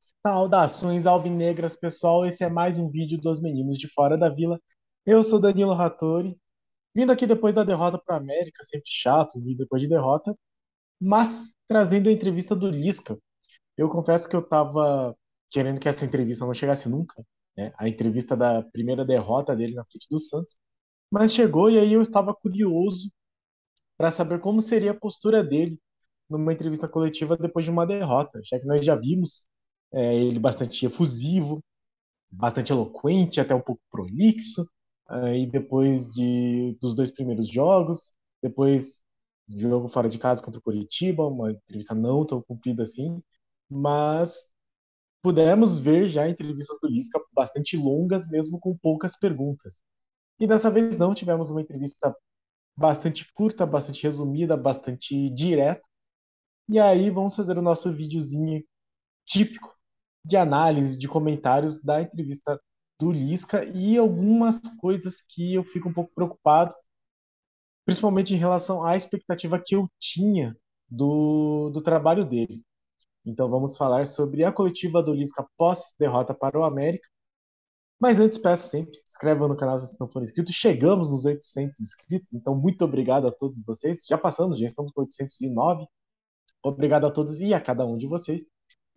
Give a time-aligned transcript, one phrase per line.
[0.00, 2.24] Saudações alvinegras, pessoal.
[2.26, 4.60] Esse é mais um vídeo dos meninos de fora da vila.
[5.04, 6.36] Eu sou Danilo Rattori,
[6.94, 10.36] vindo aqui depois da derrota para a América, sempre chato vir depois de derrota,
[11.00, 13.18] mas trazendo a entrevista do Lisca.
[13.76, 15.16] Eu confesso que eu estava
[15.50, 17.24] querendo que essa entrevista não chegasse nunca,
[17.56, 17.72] né?
[17.78, 20.58] A entrevista da primeira derrota dele na frente do Santos,
[21.10, 23.10] mas chegou e aí eu estava curioso
[23.96, 25.80] para saber como seria a postura dele
[26.30, 29.48] numa entrevista coletiva depois de uma derrota, já que nós já vimos
[29.92, 31.62] é, ele bastante efusivo,
[32.30, 34.64] bastante eloquente, até um pouco prolixo.
[35.10, 39.04] É, e depois de, dos dois primeiros jogos, depois
[39.48, 43.22] jogo fora de casa contra o Curitiba, uma entrevista não tão cumprida assim,
[43.70, 44.54] mas
[45.22, 49.82] pudemos ver já entrevistas do Lisca bastante longas, mesmo com poucas perguntas.
[50.40, 52.14] E dessa vez não, tivemos uma entrevista
[52.76, 55.82] bastante curta, bastante resumida, bastante direta.
[56.68, 58.62] E aí vamos fazer o nosso videozinho
[59.26, 59.77] típico
[60.24, 62.60] de análise, de comentários da entrevista
[62.98, 66.74] do Lisca e algumas coisas que eu fico um pouco preocupado,
[67.84, 70.54] principalmente em relação à expectativa que eu tinha
[70.88, 72.62] do, do trabalho dele.
[73.24, 77.08] Então vamos falar sobre a coletiva do Lisca pós derrota para o América.
[78.00, 80.52] Mas antes peço sempre, inscreva no canal se não for inscrito.
[80.52, 84.04] Chegamos nos 800 inscritos, então muito obrigado a todos vocês.
[84.08, 85.86] Já passamos, já estamos com 809.
[86.62, 88.46] Obrigado a todos e a cada um de vocês.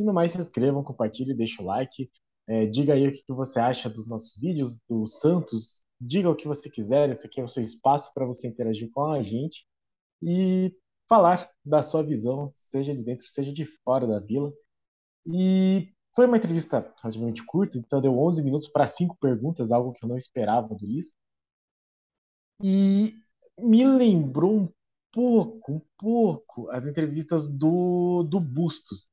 [0.01, 2.09] E no mais, se inscrevam, compartilhem, deixem o like.
[2.47, 5.85] É, diga aí o que, você acha dos nossos vídeos, do Santos.
[5.99, 9.11] Diga o que você quiser, esse aqui é o seu espaço para você interagir com
[9.11, 9.65] a gente
[10.23, 10.75] e
[11.07, 14.51] falar da sua visão, seja de dentro, seja de fora da vila.
[15.25, 20.03] E foi uma entrevista relativamente curta, então deu 11 minutos para cinco perguntas, algo que
[20.03, 21.15] eu não esperava do Luiz.
[22.63, 23.15] E
[23.59, 24.69] me lembrou um
[25.11, 29.11] pouco, um pouco, as entrevistas do, do Bustos.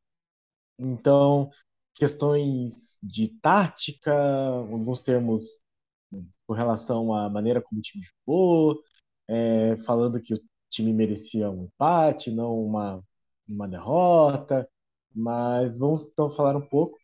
[0.78, 1.50] Então,
[1.94, 5.62] questões de tática, alguns termos
[6.46, 8.82] com relação à maneira como o time jogou,
[9.28, 10.38] é, falando que o
[10.70, 13.04] time merecia um empate, não uma,
[13.48, 14.68] uma derrota.
[15.14, 16.98] Mas vamos então falar um pouco.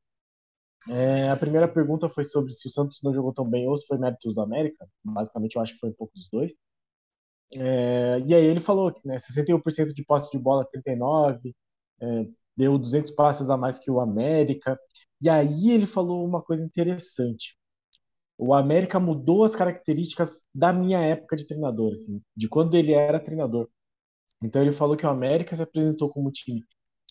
[0.88, 3.86] É, a primeira pergunta foi sobre se o Santos não jogou tão bem ou se
[3.86, 4.86] foi méritos do América.
[5.02, 6.54] Basicamente, eu acho que foi um pouco dos dois.
[7.56, 11.54] É, e aí ele falou que né, 61% de posse de bola, 39%,
[12.00, 12.26] é,
[12.56, 14.78] deu 200 passes a mais que o América.
[15.20, 17.56] E aí ele falou uma coisa interessante.
[18.38, 23.20] O América mudou as características da minha época de treinador, assim, de quando ele era
[23.20, 23.68] treinador.
[24.42, 26.62] Então ele falou que o América se apresentou como time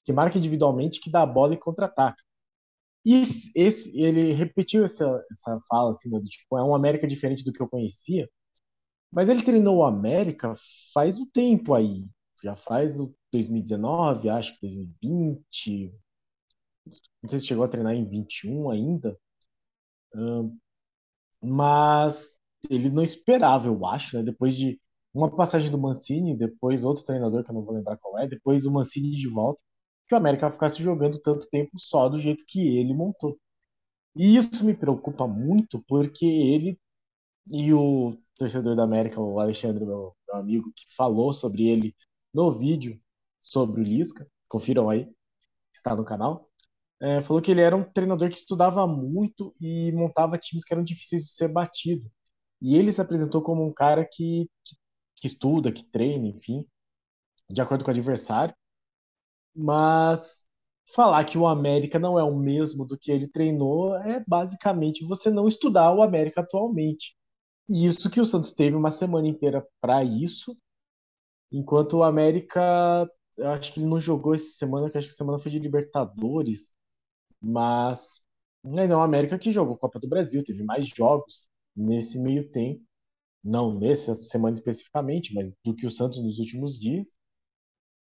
[0.05, 2.21] que marca individualmente, que dá a bola e contra-ataca.
[3.05, 7.43] E esse, ele repetiu essa, essa fala, assim, né, do, tipo, é um América diferente
[7.43, 8.29] do que eu conhecia,
[9.11, 10.53] mas ele treinou o América
[10.93, 12.05] faz um tempo aí,
[12.43, 15.93] já faz o 2019, acho que 2020.
[17.21, 19.17] Não sei se chegou a treinar em 21 ainda.
[21.41, 22.37] mas
[22.69, 24.23] ele não esperava, eu acho, né?
[24.23, 24.79] Depois de
[25.13, 28.65] uma passagem do Mancini, depois outro treinador que eu não vou lembrar qual é, depois
[28.65, 29.61] o Mancini de volta,
[30.07, 33.37] que o América ficasse jogando tanto tempo só do jeito que ele montou.
[34.15, 36.79] E isso me preocupa muito porque ele
[37.47, 41.95] e o torcedor da América, o Alexandre, meu, meu amigo, que falou sobre ele
[42.33, 42.99] no vídeo
[43.41, 45.07] sobre o Lisca, confiram aí,
[45.73, 46.49] está no canal,
[47.01, 50.83] é, falou que ele era um treinador que estudava muito e montava times que eram
[50.83, 52.09] difíceis de ser batido.
[52.61, 54.75] E ele se apresentou como um cara que, que,
[55.17, 56.65] que estuda, que treina, enfim,
[57.49, 58.55] de acordo com o adversário.
[59.55, 60.47] Mas
[60.85, 65.29] falar que o América não é o mesmo do que ele treinou é basicamente você
[65.29, 67.17] não estudar o América atualmente.
[67.69, 70.57] E isso que o Santos teve uma semana inteira para isso,
[71.53, 75.17] enquanto o América eu acho que ele não jogou essa semana, que acho que a
[75.17, 76.75] semana foi de Libertadores,
[77.41, 78.25] mas,
[78.63, 82.81] mas é uma América que jogou Copa do Brasil, teve mais jogos nesse meio tempo,
[83.43, 87.17] não nessa semana especificamente, mas do que o Santos nos últimos dias.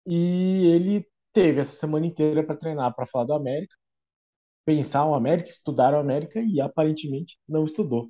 [0.06, 3.76] E ele teve essa semana inteira para treinar, para falar do América,
[4.66, 8.10] pensar o América, estudar o América e aparentemente não estudou.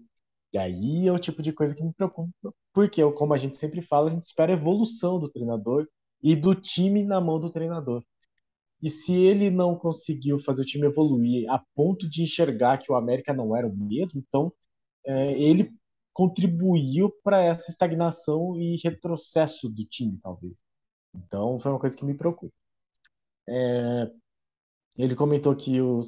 [0.53, 3.81] E aí é o tipo de coisa que me preocupa, porque, como a gente sempre
[3.81, 5.87] fala, a gente espera a evolução do treinador
[6.21, 8.03] e do time na mão do treinador.
[8.81, 12.95] E se ele não conseguiu fazer o time evoluir a ponto de enxergar que o
[12.95, 14.51] América não era o mesmo, então
[15.05, 15.71] é, ele
[16.13, 20.63] contribuiu para essa estagnação e retrocesso do time, talvez.
[21.13, 22.53] Então foi uma coisa que me preocupa.
[23.47, 24.11] É,
[24.97, 26.01] ele comentou que o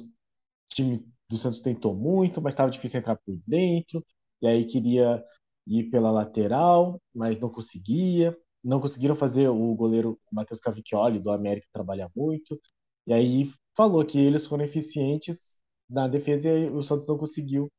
[0.68, 4.04] time do Santos tentou muito, mas estava difícil entrar por dentro,
[4.42, 5.24] e aí queria
[5.66, 11.66] ir pela lateral, mas não conseguia não conseguiram fazer o goleiro Matheus Cavicchioli do América
[11.72, 12.60] trabalhar muito.
[13.06, 17.70] E aí falou que eles foram eficientes na defesa e o Santos não conseguiu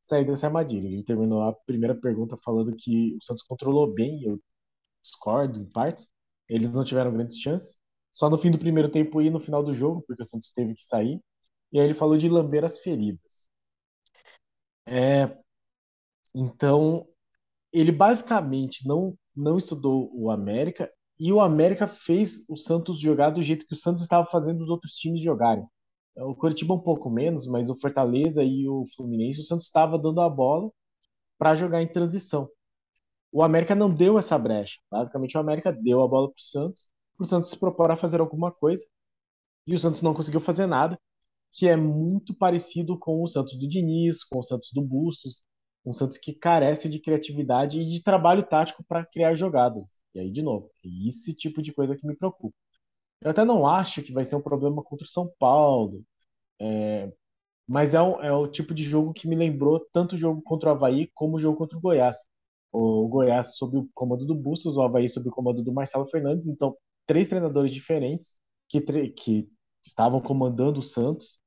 [0.00, 0.88] sair dessa armadilha.
[0.88, 4.40] Ele terminou a primeira pergunta falando que o Santos controlou bem, eu
[5.02, 6.12] discordo em partes.
[6.48, 7.80] Eles não tiveram grandes chances.
[8.12, 10.74] Só no fim do primeiro tempo e no final do jogo, porque o Santos teve
[10.74, 11.20] que sair.
[11.72, 13.48] E aí ele falou de lamber as feridas.
[14.86, 15.38] É,
[16.34, 17.06] então,
[17.72, 23.42] ele basicamente não, não estudou o América e o América fez o Santos jogar do
[23.42, 25.64] jeito que o Santos estava fazendo os outros times jogarem.
[26.16, 30.20] O Curitiba um pouco menos, mas o Fortaleza e o Fluminense, o Santos estava dando
[30.20, 30.70] a bola
[31.38, 32.48] para jogar em transição.
[33.30, 34.78] O América não deu essa brecha.
[34.90, 37.96] Basicamente, o América deu a bola para o Santos, para o Santos se propor a
[37.96, 38.84] fazer alguma coisa,
[39.66, 41.00] e o Santos não conseguiu fazer nada,
[41.52, 45.46] que é muito parecido com o Santos do Diniz, com o Santos do Bustos,
[45.84, 50.02] um Santos que carece de criatividade e de trabalho tático para criar jogadas.
[50.14, 52.56] E aí, de novo, é esse tipo de coisa que me preocupa.
[53.20, 56.04] Eu até não acho que vai ser um problema contra o São Paulo,
[56.60, 57.12] é,
[57.66, 60.70] mas é, um, é o tipo de jogo que me lembrou tanto o jogo contra
[60.70, 62.16] o Havaí como o jogo contra o Goiás.
[62.72, 66.48] O Goiás sob o comando do Bustos, o Havaí sob o comando do Marcelo Fernandes.
[66.48, 66.76] Então,
[67.06, 68.36] três treinadores diferentes
[68.68, 68.80] que,
[69.12, 69.48] que
[69.84, 71.40] estavam comandando o Santos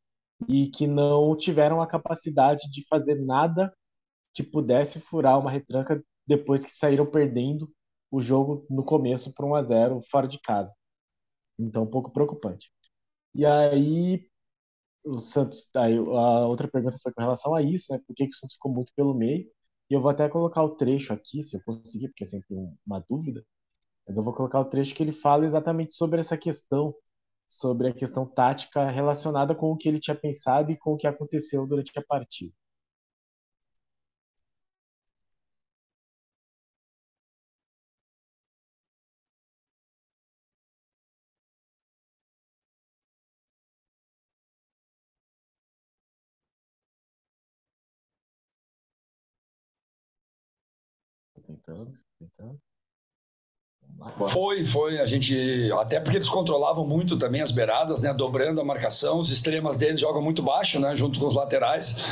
[0.48, 3.74] e que não tiveram a capacidade de fazer nada
[4.36, 7.72] que pudesse furar uma retranca depois que saíram perdendo
[8.12, 10.74] o jogo no começo por 1 a 0 fora de casa.
[11.60, 12.72] Então, um pouco preocupante.
[13.34, 14.28] E aí,
[15.06, 15.70] o Santos.
[15.76, 18.00] Aí, a outra pergunta foi com relação a isso, né?
[18.08, 19.50] Por que, que o Santos ficou muito pelo meio?
[19.90, 22.48] E eu vou até colocar o trecho aqui, se eu conseguir, porque é sempre
[22.86, 23.46] uma dúvida.
[24.08, 26.96] Mas eu vou colocar o trecho que ele fala exatamente sobre essa questão,
[27.48, 31.08] sobre a questão tática relacionada com o que ele tinha pensado e com o que
[31.08, 32.54] aconteceu durante a partida.
[52.20, 52.60] Tentando.
[54.28, 55.00] Foi, foi.
[55.00, 55.72] A gente.
[55.80, 58.14] Até porque eles controlavam muito também as beiradas, né?
[58.14, 59.20] Dobrando a marcação.
[59.20, 60.96] Os extremas deles jogam muito baixo, né?
[60.96, 62.04] Junto com os laterais.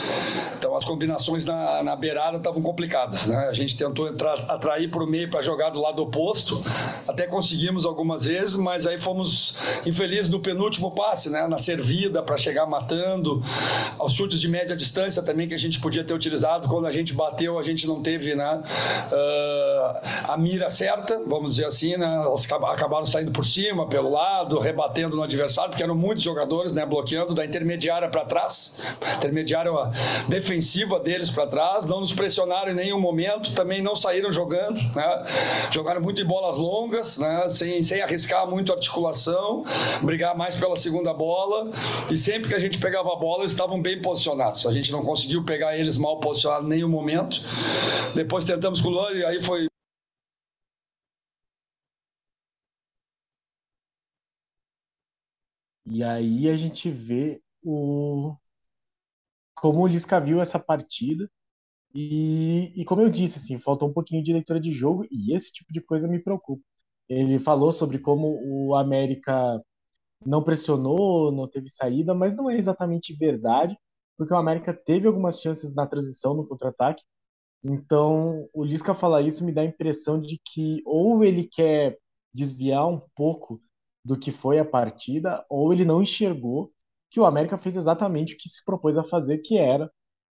[0.57, 3.47] Então as combinações na, na beirada estavam complicadas, né?
[3.47, 6.63] A gente tentou entrar, atrair para o meio para jogar do lado oposto.
[7.07, 11.47] Até conseguimos algumas vezes, mas aí fomos infelizes no penúltimo passe, né?
[11.47, 13.41] Na servida para chegar matando.
[13.99, 16.67] Aos chutes de média distância também que a gente podia ter utilizado.
[16.67, 18.63] Quando a gente bateu, a gente não teve, né?
[19.11, 22.05] Uh, a mira certa, vamos dizer assim assim, né?
[22.05, 26.85] Elas acabaram saindo por cima, pelo lado, rebatendo no adversário, porque eram muitos jogadores, né?
[26.85, 28.81] Bloqueando da intermediária para trás,
[29.17, 29.71] intermediária
[30.27, 35.25] defensiva deles para trás, não nos pressionaram em nenhum momento, também não saíram jogando, né?
[35.71, 37.49] Jogaram muito em bolas longas, né?
[37.49, 39.63] Sem, sem arriscar muito a articulação,
[40.01, 41.71] brigar mais pela segunda bola,
[42.09, 44.65] e sempre que a gente pegava a bola, eles estavam bem posicionados.
[44.65, 47.41] A gente não conseguiu pegar eles mal posicionados em nenhum momento.
[48.13, 49.72] Depois tentamos com o Luan, e aí foi
[55.85, 58.35] E aí a gente vê o
[59.55, 61.29] como o Lisca viu essa partida
[61.95, 65.53] e, e como eu disse, assim, faltou um pouquinho de leitura de jogo e esse
[65.53, 66.61] tipo de coisa me preocupa.
[67.09, 69.61] Ele falou sobre como o América
[70.25, 73.77] não pressionou, não teve saída, mas não é exatamente verdade,
[74.17, 77.03] porque o América teve algumas chances na transição, no contra-ataque.
[77.63, 81.97] Então, o Lisca falar isso me dá a impressão de que ou ele quer
[82.33, 83.61] desviar um pouco
[84.03, 86.71] do que foi a partida, ou ele não enxergou
[87.09, 89.91] que o América fez exatamente o que se propôs a fazer, que era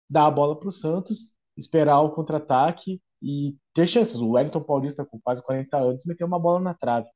[0.08, 4.16] dar a bola para o Santos, esperar o contra-ataque e ter chances.
[4.16, 7.08] O Wellington Paulista, com quase 40 anos, meteu uma bola na trave.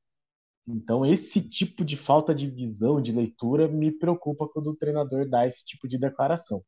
[0.67, 5.47] Então, esse tipo de falta de visão, de leitura, me preocupa quando o treinador dá
[5.47, 6.63] esse tipo de declaração.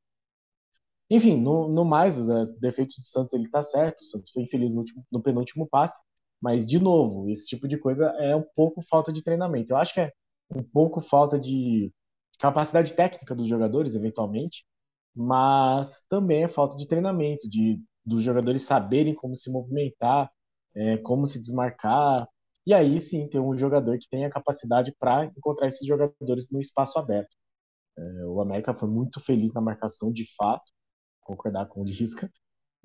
[1.11, 4.01] Enfim, no, no mais, os defeitos do Santos ele está certo.
[4.01, 6.01] O Santos foi infeliz no, último, no penúltimo passe,
[6.45, 9.73] mas, de novo, esse tipo de coisa é um pouco falta de treinamento.
[9.73, 10.13] Eu acho que é
[10.55, 11.91] um pouco falta de
[12.39, 14.67] capacidade técnica dos jogadores, eventualmente,
[15.17, 20.31] mas também é falta de treinamento, de dos jogadores saberem como se movimentar,
[20.75, 22.29] é, como se desmarcar.
[22.67, 26.99] E aí sim ter um jogador que tenha capacidade para encontrar esses jogadores no espaço
[26.99, 27.35] aberto.
[27.97, 30.71] É, o América foi muito feliz na marcação, de fato,
[31.23, 32.31] concordar com o Lisca,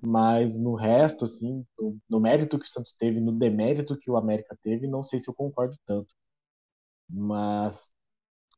[0.01, 4.17] mas no resto, assim, no, no, mérito que o Santos teve, no demérito que o
[4.17, 6.13] América teve, não sei se eu concordo tanto.
[7.09, 7.91] Mas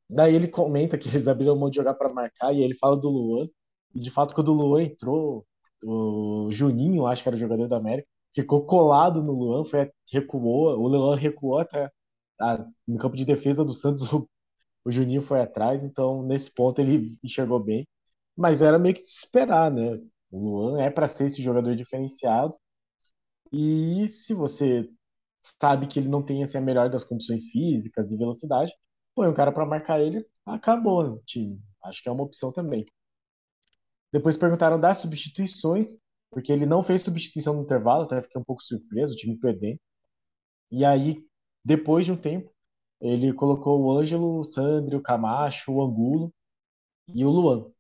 [0.10, 3.10] daí ele comenta que eles abriram mão de jogar para marcar e ele fala do
[3.10, 3.48] Luan.
[3.96, 5.46] E de fato, quando o Luan entrou,
[5.84, 10.80] o Juninho, acho que era o jogador do América, ficou colado no Luan, foi, recuou,
[10.80, 11.92] o Luan recuou até
[12.40, 14.04] a, no campo de defesa do Santos.
[14.14, 17.88] O, o Juninho foi atrás, então nesse ponto ele enxergou bem.
[18.36, 19.96] Mas era meio que de esperar, né?
[20.32, 22.56] O Luan é para ser esse jogador diferenciado.
[23.52, 24.90] E se você
[25.42, 28.74] sabe que ele não tem assim, a melhor das condições físicas e velocidade,
[29.16, 31.60] põe um cara para marcar ele, acabou o time.
[31.84, 32.86] Acho que é uma opção também.
[34.12, 35.98] Depois perguntaram das substituições,
[36.30, 39.80] porque ele não fez substituição no intervalo, até fiquei um pouco surpreso, o time perdendo.
[40.72, 41.26] E aí,
[41.64, 42.52] depois de um tempo,
[43.02, 46.34] ele colocou o Ângelo, o Sandro, o Camacho, o Angulo
[47.08, 47.72] e o Luan.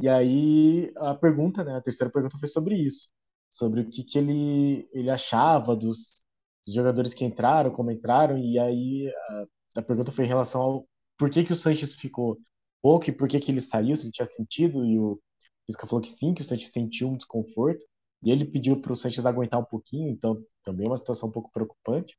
[0.00, 3.10] E aí a pergunta, né, a terceira pergunta foi sobre isso,
[3.50, 6.24] sobre o que, que ele, ele achava dos,
[6.64, 10.88] dos jogadores que entraram, como entraram, e aí a, a, pergunta foi em relação ao
[11.16, 12.38] por que, que o Sanches ficou
[12.80, 15.20] pouco e por que, que ele saiu, se ele tinha sentido, e o
[15.66, 17.84] Pisca falou que sim, que o Sanches sentiu um desconforto,
[18.22, 21.32] e ele pediu para o Sanches aguentar um pouquinho, então também é uma situação um
[21.32, 22.16] pouco preocupante.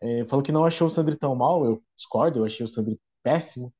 [0.00, 3.00] É, falou que não achou o Sandri tão mal, eu discordo, eu achei o Sandri
[3.22, 3.72] péssimo,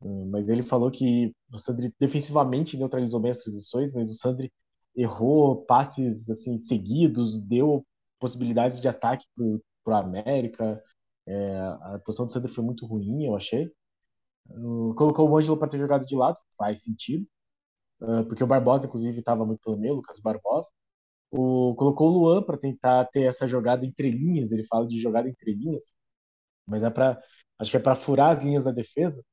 [0.00, 4.52] mas ele falou que o Sandri defensivamente neutralizou bem as transições, mas o Sandri
[4.94, 7.84] errou passes assim seguidos, deu
[8.18, 9.26] possibilidades de ataque
[9.84, 10.82] para o América.
[11.26, 13.70] É, a atuação do Sandri foi muito ruim, eu achei.
[14.96, 17.26] Colocou o Ângelo para ter jogado de lado, faz sentido,
[18.00, 20.70] uh, porque o Barbosa, inclusive, estava muito pelo meio, Lucas Barbosa.
[21.30, 25.28] O, colocou o Luan para tentar ter essa jogada entre linhas, ele fala de jogada
[25.28, 25.92] entre linhas,
[26.66, 27.20] mas é para
[27.58, 29.24] acho que é para furar as linhas da defesa.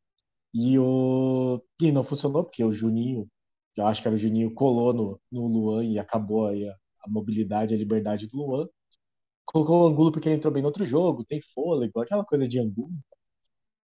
[0.54, 3.30] E o e não funcionou porque o Juninho,
[3.78, 6.74] eu acho que era o Juninho colou no, no Luan e acabou aí a,
[7.06, 8.68] a mobilidade, a liberdade do Luan.
[9.46, 12.60] Colocou o Angulo porque ele entrou bem no outro jogo, tem fôlego, aquela coisa de
[12.60, 12.92] Angulo.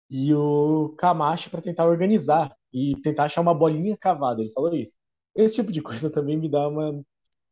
[0.10, 4.42] E o Camacho para tentar organizar e tentar achar uma bolinha cavada.
[4.42, 4.98] Ele falou isso.
[5.36, 7.04] Esse tipo de coisa também me dá uma,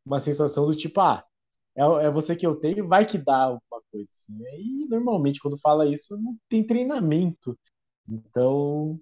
[0.05, 1.24] uma sensação do tipo, ah,
[1.75, 4.34] é, é você que eu tenho, vai que dá alguma coisa assim.
[4.60, 7.57] E normalmente quando fala isso não tem treinamento.
[8.10, 9.00] Então,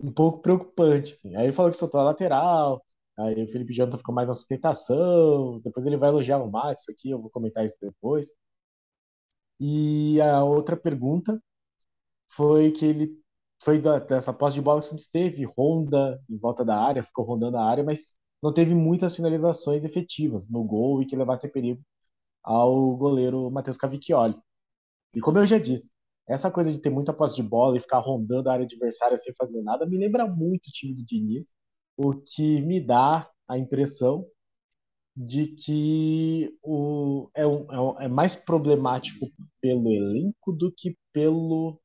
[0.00, 1.34] um pouco preocupante, assim.
[1.36, 2.84] Aí ele falou que soltou a lateral,
[3.18, 7.10] aí o Felipe Jonathan ficou mais na sustentação, depois ele vai elogiar o Matos aqui,
[7.10, 8.28] eu vou comentar isso depois.
[9.60, 11.42] E a outra pergunta
[12.28, 13.18] foi que ele
[13.62, 17.56] foi dessa posse de bola que o teve, ronda em volta da área, ficou rondando
[17.56, 21.82] a área, mas não teve muitas finalizações efetivas no gol e que levasse perigo
[22.44, 24.36] ao goleiro Matheus Cavicchioli.
[25.14, 25.92] E como eu já disse,
[26.28, 29.34] essa coisa de ter muita posse de bola e ficar rondando a área adversária sem
[29.34, 31.54] fazer nada me lembra muito o time do Diniz,
[31.96, 34.26] o que me dá a impressão
[35.16, 39.26] de que o, é, um, é, é mais problemático
[39.60, 41.80] pelo elenco do que pelo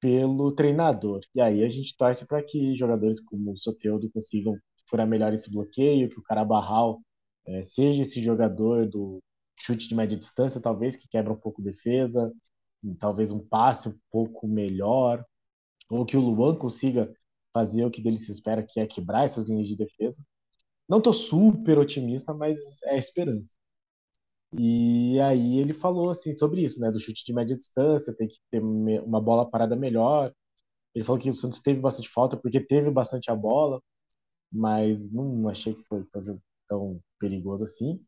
[0.00, 1.20] pelo treinador.
[1.34, 4.56] E aí a gente torce para que jogadores como o Soteudo consigam
[4.88, 7.00] furar melhor esse bloqueio, que o Carabarral
[7.46, 9.20] é, seja esse jogador do
[9.58, 12.32] chute de média distância, talvez, que quebra um pouco defesa,
[12.98, 15.24] talvez um passe um pouco melhor,
[15.90, 17.12] ou que o Luan consiga
[17.52, 20.22] fazer o que dele se espera, que é quebrar essas linhas de defesa.
[20.88, 23.56] Não estou super otimista, mas é esperança.
[24.52, 28.38] E aí ele falou assim sobre isso, né, do chute de média distância, tem que
[28.50, 30.32] ter uma bola parada melhor.
[30.94, 33.82] Ele falou que o Santos teve bastante falta porque teve bastante a bola,
[34.50, 38.02] mas não achei que foi tão, tão perigoso assim.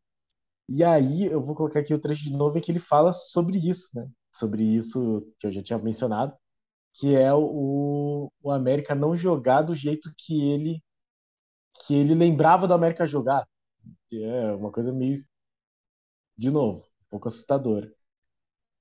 [0.69, 3.57] E aí eu vou colocar aqui o trecho de novo em que ele fala sobre
[3.57, 4.09] isso, né?
[4.31, 6.35] Sobre isso que eu já tinha mencionado,
[6.93, 10.81] que é o, o América não jogar do jeito que ele
[11.85, 13.47] que ele lembrava do América jogar.
[14.09, 15.15] Que é uma coisa meio
[16.37, 17.93] de novo, um pouco assustadora.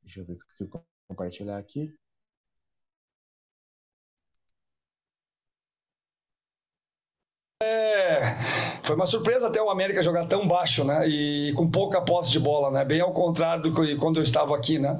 [0.02, 1.94] Deixa eu ver se consigo compartilhar aqui.
[7.62, 8.59] É,
[8.90, 11.08] foi uma surpresa até o América jogar tão baixo, né?
[11.08, 12.84] E com pouca posse de bola, né?
[12.84, 14.98] Bem ao contrário do que quando eu estava aqui, né?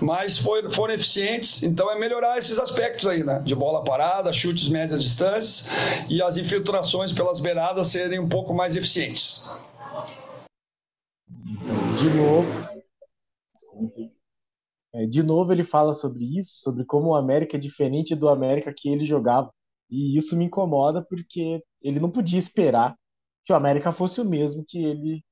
[0.00, 3.38] Mas foi, foram eficientes, então é melhorar esses aspectos aí, né?
[3.38, 5.68] De bola parada, chutes médias distâncias
[6.10, 9.56] e as infiltrações pelas beiradas serem um pouco mais eficientes.
[11.96, 12.48] De novo,
[14.94, 18.74] é, de novo ele fala sobre isso, sobre como o América é diferente do América
[18.76, 19.48] que ele jogava.
[19.88, 22.96] E isso me incomoda porque ele não podia esperar
[23.48, 25.24] que o América fosse o mesmo que ele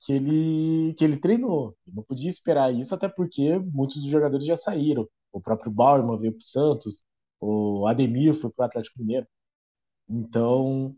[0.00, 1.76] que ele que ele treinou.
[1.86, 5.06] Ele não podia esperar isso até porque muitos dos jogadores já saíram.
[5.30, 7.04] O próprio Bauerman veio para o Santos,
[7.38, 9.26] o Ademir foi para o Atlético Mineiro.
[10.08, 10.96] Então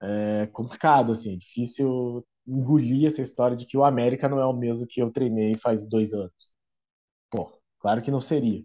[0.00, 4.52] é complicado assim, é difícil engolir essa história de que o América não é o
[4.52, 6.56] mesmo que eu treinei faz dois anos.
[7.28, 8.64] Pô, claro que não seria.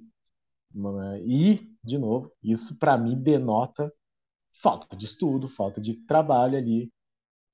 [1.26, 3.92] E, de novo, isso para mim denota
[4.52, 6.92] falta de estudo, falta de trabalho ali.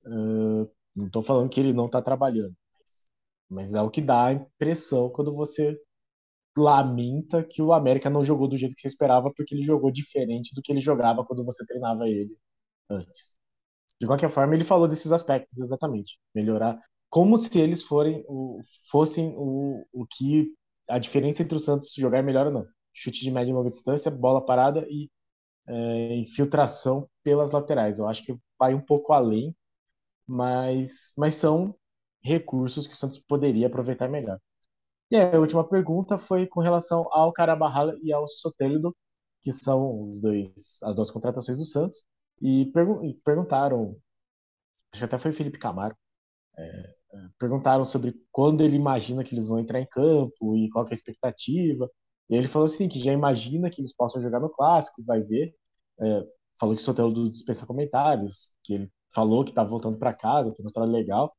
[0.06, 3.08] Uh, não estou falando que ele não está trabalhando, mas,
[3.48, 5.78] mas, é o que dá a impressão quando você
[6.56, 10.54] lamenta que o América não jogou do jeito que você esperava, porque ele jogou diferente
[10.54, 12.36] do que ele jogava quando você treinava ele
[12.90, 13.36] antes.
[14.00, 16.18] De qualquer forma, ele falou desses aspectos exatamente.
[16.34, 16.78] Melhorar,
[17.10, 18.60] como se eles forem o,
[18.90, 20.52] fossem o, o que
[20.88, 22.66] a diferença entre o Santos jogar melhor ou não.
[22.92, 25.10] Chute de média e longa distância, bola parada e
[25.66, 27.98] é, infiltração pelas laterais.
[27.98, 29.54] Eu acho que vai um pouco além,
[30.26, 31.74] mas, mas são
[32.22, 34.38] recursos que o Santos poderia aproveitar melhor.
[35.10, 38.96] E a última pergunta foi com relação ao Carabarral e ao Soteldo,
[39.42, 42.06] que são os dois, as duas contratações do Santos,
[42.42, 43.96] e, e perguntaram,
[44.92, 45.96] acho que até foi Felipe Camaro,
[46.58, 46.62] é,
[47.14, 50.90] é, perguntaram sobre quando ele imagina que eles vão entrar em campo e qual é
[50.90, 51.90] a expectativa.
[52.28, 55.54] E ele falou assim, que já imagina que eles possam jogar no Clássico, vai ver.
[56.00, 56.24] É,
[56.58, 60.64] falou que o Soteldo dispensa comentários, que ele falou que estava voltando para casa, tem
[60.64, 61.34] uma história legal.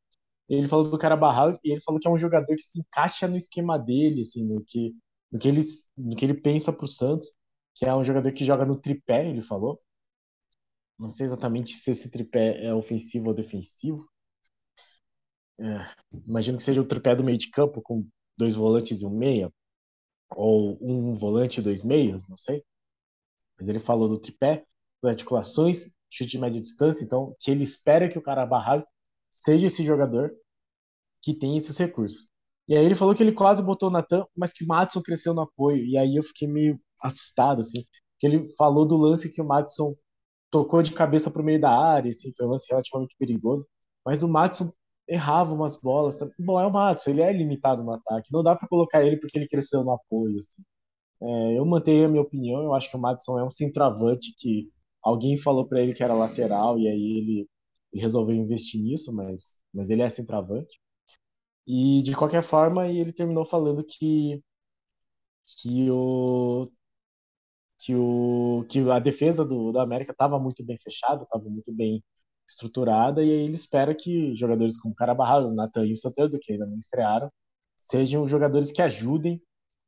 [0.50, 3.38] Ele falou do Carabarral e ele falou que é um jogador que se encaixa no
[3.38, 4.96] esquema dele, assim, no que,
[5.32, 5.62] no que, ele,
[5.98, 7.28] no que ele pensa para o Santos,
[7.76, 9.80] que é um jogador que joga no tripé, ele falou.
[10.98, 14.08] Não sei exatamente se esse tripé é ofensivo ou defensivo.
[15.60, 15.64] É,
[16.28, 18.08] imagino que seja o tripé do meio de campo, com
[18.38, 19.52] dois volantes e um meia,
[20.36, 22.64] ou um volante e dois meias, não sei.
[23.60, 24.66] Mas ele falou do tripé,
[25.02, 28.86] das articulações, chute de média distância, então que ele espera que o Carabarral
[29.32, 30.32] seja esse jogador
[31.22, 32.30] que tem esses recursos.
[32.68, 35.34] E aí ele falou que ele quase botou o Natan, mas que o Matson cresceu
[35.34, 35.86] no apoio.
[35.86, 37.86] E aí eu fiquei meio assustado, assim.
[38.20, 39.96] Que ele falou do lance que o Matson
[40.52, 43.66] tocou de cabeça para o meio da área, assim, foi um lance relativamente perigoso.
[44.06, 44.72] Mas o Matson
[45.08, 46.18] errava umas bolas.
[46.40, 48.32] Bom, é o Matson, ele é limitado no ataque.
[48.32, 50.64] Não dá para colocar ele porque ele cresceu no apoio, assim.
[51.22, 54.70] É, eu mantenho a minha opinião, eu acho que o Matson é um centroavante que
[55.08, 57.50] alguém falou para ele que era lateral e aí ele
[57.94, 60.80] resolveu investir nisso, mas, mas ele é centroavante.
[61.68, 64.44] E de qualquer forma, ele terminou falando que
[65.44, 66.70] que o
[67.80, 72.04] que o que a defesa do, do América estava muito bem fechada, estava muito bem
[72.48, 76.66] estruturada e aí ele espera que jogadores como Carabarral, Natan e o Soteldo, que ainda
[76.66, 77.32] não estrearam,
[77.76, 79.42] sejam jogadores que ajudem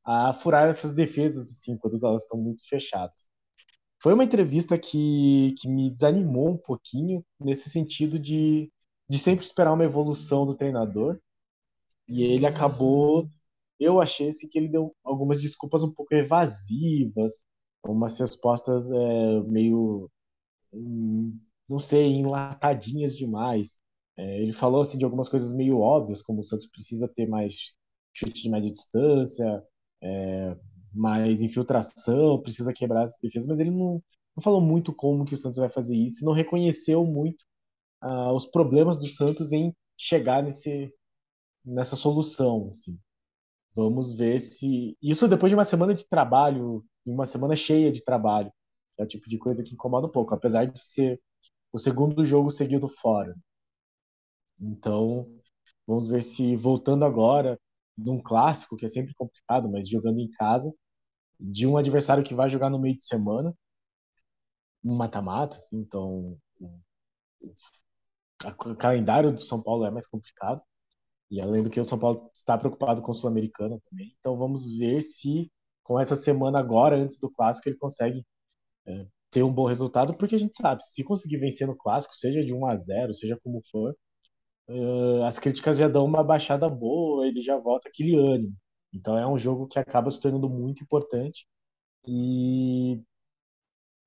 [0.05, 3.29] a furar essas defesas assim quando elas estão muito fechadas.
[4.01, 8.71] Foi uma entrevista que, que me desanimou um pouquinho, nesse sentido de,
[9.09, 11.19] de sempre esperar uma evolução do treinador.
[12.07, 13.29] E ele acabou.
[13.79, 17.43] Eu achei assim, que ele deu algumas desculpas um pouco evasivas,
[17.85, 20.09] umas respostas é, meio.
[20.73, 23.79] Hum, não sei, enlatadinhas demais.
[24.17, 27.77] É, ele falou assim, de algumas coisas meio óbvias, como o Santos precisa ter mais
[28.13, 29.63] chute de média distância,
[30.01, 30.57] é,
[30.93, 34.01] mais infiltração, precisa quebrar as defesas, mas ele não,
[34.35, 37.43] não falou muito como que o Santos vai fazer isso, não reconheceu muito
[38.03, 40.93] uh, os problemas do Santos em chegar nesse,
[41.65, 42.65] nessa solução.
[42.65, 42.99] Assim.
[43.75, 44.97] Vamos ver se.
[45.01, 48.51] Isso depois de uma semana de trabalho, uma semana cheia de trabalho,
[48.93, 51.21] que é o tipo de coisa que incomoda um pouco, apesar de ser
[51.71, 53.35] o segundo jogo seguido fora.
[54.59, 55.27] Então,
[55.87, 57.59] vamos ver se voltando agora,
[58.03, 60.73] num clássico, que é sempre complicado, mas jogando em casa,
[61.39, 63.55] de um adversário que vai jogar no meio de semana,
[64.83, 66.37] um mata-mata, assim, então
[67.41, 70.61] o calendário do São Paulo é mais complicado.
[71.31, 74.15] E além do que o São Paulo está preocupado com o Sul-Americana também.
[74.19, 75.51] Então vamos ver se
[75.83, 78.25] com essa semana agora, antes do clássico, ele consegue
[78.87, 82.43] é, ter um bom resultado, porque a gente sabe, se conseguir vencer no clássico, seja
[82.43, 83.95] de 1 a 0, seja como for,
[84.69, 88.55] uh, as críticas já dão uma baixada boa, ele já volta aquele ânimo.
[88.93, 91.47] Então é um jogo que acaba se tornando muito importante
[92.07, 93.01] e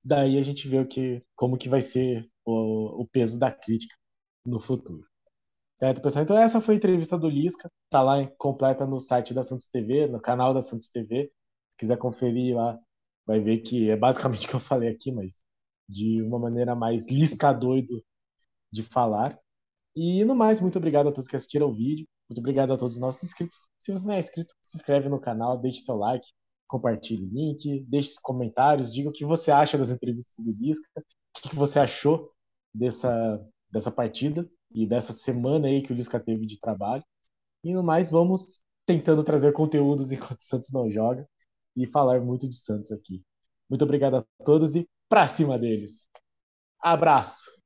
[0.04, 3.96] daí a gente vê o que, como que vai ser o, o peso da crítica
[4.44, 5.06] no futuro.
[5.78, 6.24] Certo, pessoal?
[6.24, 10.06] Então essa foi a entrevista do Lisca, tá lá completa no site da Santos TV,
[10.06, 11.30] no canal da Santos TV.
[11.70, 12.78] Se quiser conferir lá,
[13.26, 15.42] vai ver que é basicamente o que eu falei aqui, mas
[15.88, 18.02] de uma maneira mais lisca doido
[18.70, 19.38] de falar.
[19.94, 22.06] E no mais, muito obrigado a todos que assistiram o vídeo.
[22.28, 23.56] Muito obrigado a todos os nossos inscritos.
[23.78, 26.26] Se você não é inscrito, se inscreve no canal, deixe seu like,
[26.66, 31.48] compartilhe o link, deixe comentários, diga o que você acha das entrevistas do Lisca, o
[31.48, 32.30] que você achou
[32.74, 33.38] dessa,
[33.70, 37.04] dessa partida e dessa semana aí que o Lisca teve de trabalho.
[37.62, 41.28] E no mais, vamos tentando trazer conteúdos enquanto o Santos não joga
[41.76, 43.22] e falar muito de Santos aqui.
[43.68, 46.08] Muito obrigado a todos e pra cima deles.
[46.80, 47.61] Abraço!